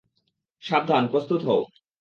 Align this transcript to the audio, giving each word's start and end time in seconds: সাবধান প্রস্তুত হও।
সাবধান 0.63 1.03
প্রস্তুত 1.07 1.41
হও। 1.47 1.61